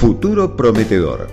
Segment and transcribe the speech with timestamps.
[0.00, 1.28] Futuro prometedor.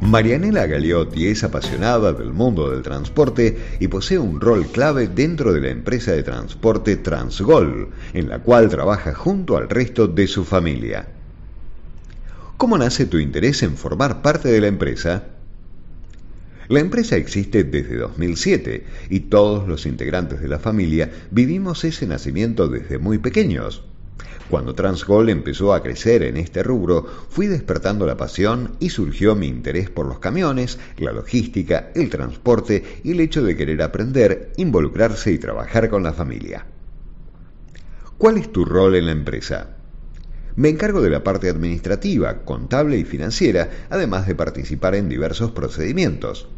[0.00, 5.60] Marianela Galeotti es apasionada del mundo del transporte y posee un rol clave dentro de
[5.60, 11.06] la empresa de transporte Transgol, en la cual trabaja junto al resto de su familia.
[12.56, 15.26] ¿Cómo nace tu interés en formar parte de la empresa?
[16.66, 22.66] La empresa existe desde 2007 y todos los integrantes de la familia vivimos ese nacimiento
[22.66, 23.84] desde muy pequeños.
[24.50, 29.46] Cuando Transgol empezó a crecer en este rubro, fui despertando la pasión y surgió mi
[29.46, 35.30] interés por los camiones, la logística, el transporte y el hecho de querer aprender, involucrarse
[35.30, 36.66] y trabajar con la familia.
[38.18, 39.76] ¿Cuál es tu rol en la empresa?
[40.56, 46.48] Me encargo de la parte administrativa, contable y financiera, además de participar en diversos procedimientos.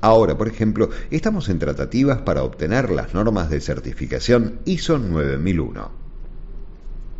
[0.00, 6.01] Ahora, por ejemplo, estamos en tratativas para obtener las normas de certificación ISO 9001.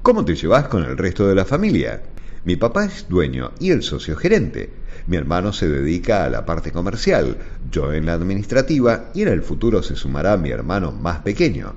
[0.03, 2.03] ¿Cómo te llevas con el resto de la familia?
[2.45, 4.69] Mi papá es dueño y el socio gerente.
[5.07, 7.37] Mi hermano se dedica a la parte comercial,
[7.71, 11.75] yo en la administrativa y en el futuro se sumará mi hermano más pequeño.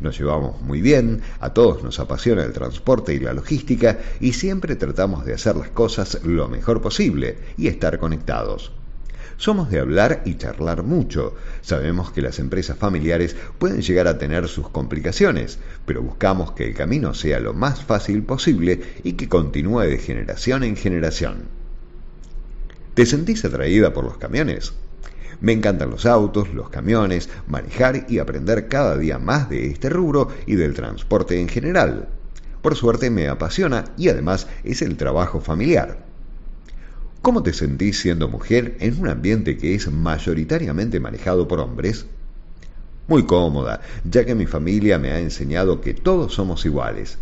[0.00, 4.74] Nos llevamos muy bien, a todos nos apasiona el transporte y la logística y siempre
[4.74, 8.72] tratamos de hacer las cosas lo mejor posible y estar conectados.
[9.40, 11.34] Somos de hablar y charlar mucho.
[11.62, 16.74] Sabemos que las empresas familiares pueden llegar a tener sus complicaciones, pero buscamos que el
[16.74, 21.44] camino sea lo más fácil posible y que continúe de generación en generación.
[22.92, 24.74] ¿Te sentís atraída por los camiones?
[25.40, 30.28] Me encantan los autos, los camiones, manejar y aprender cada día más de este rubro
[30.44, 32.10] y del transporte en general.
[32.60, 36.09] Por suerte me apasiona y además es el trabajo familiar.
[37.22, 42.06] ¿Cómo te sentís siendo mujer en un ambiente que es mayoritariamente manejado por hombres?
[43.08, 47.18] Muy cómoda, ya que mi familia me ha enseñado que todos somos iguales.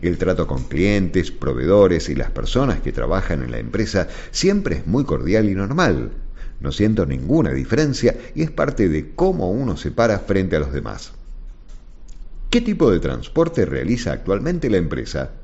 [0.00, 4.86] El trato con clientes, proveedores y las personas que trabajan en la empresa siempre es
[4.86, 6.12] muy cordial y normal.
[6.60, 10.72] No siento ninguna diferencia y es parte de cómo uno se para frente a los
[10.72, 11.12] demás.
[12.48, 15.41] ¿Qué tipo de transporte realiza actualmente la empresa?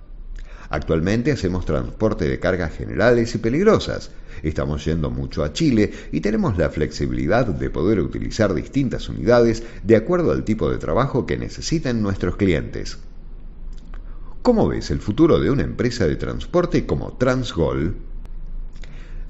[0.71, 4.11] Actualmente hacemos transporte de cargas generales y peligrosas.
[4.43, 9.97] Estamos yendo mucho a Chile y tenemos la flexibilidad de poder utilizar distintas unidades de
[9.97, 12.99] acuerdo al tipo de trabajo que necesiten nuestros clientes.
[14.43, 17.97] ¿Cómo ves el futuro de una empresa de transporte como Transgol?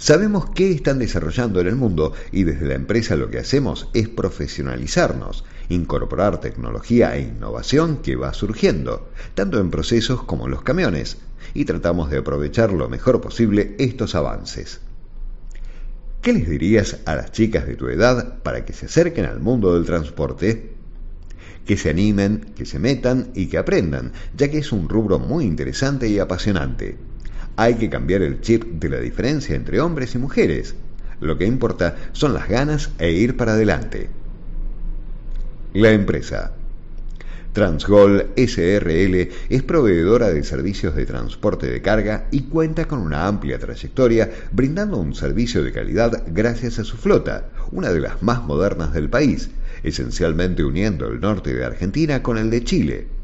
[0.00, 4.08] Sabemos qué están desarrollando en el mundo y desde la empresa lo que hacemos es
[4.08, 11.18] profesionalizarnos, incorporar tecnología e innovación que va surgiendo, tanto en procesos como en los camiones,
[11.52, 14.80] y tratamos de aprovechar lo mejor posible estos avances.
[16.22, 19.74] ¿Qué les dirías a las chicas de tu edad para que se acerquen al mundo
[19.74, 20.74] del transporte?
[21.66, 25.44] Que se animen, que se metan y que aprendan, ya que es un rubro muy
[25.44, 26.96] interesante y apasionante.
[27.60, 30.76] Hay que cambiar el chip de la diferencia entre hombres y mujeres.
[31.20, 34.08] Lo que importa son las ganas e ir para adelante.
[35.74, 36.52] La empresa.
[37.52, 43.58] Transgol SRL es proveedora de servicios de transporte de carga y cuenta con una amplia
[43.58, 48.92] trayectoria brindando un servicio de calidad gracias a su flota, una de las más modernas
[48.92, 49.50] del país,
[49.82, 53.17] esencialmente uniendo el norte de Argentina con el de Chile.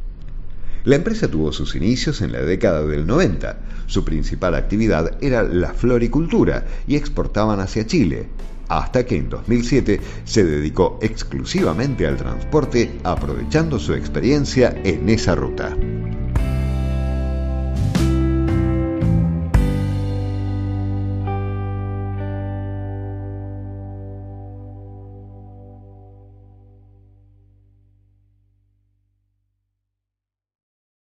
[0.84, 3.56] La empresa tuvo sus inicios en la década del 90.
[3.86, 8.28] Su principal actividad era la floricultura y exportaban hacia Chile,
[8.68, 15.74] hasta que en 2007 se dedicó exclusivamente al transporte aprovechando su experiencia en esa ruta.